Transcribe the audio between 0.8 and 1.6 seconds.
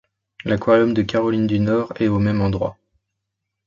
de Caroline du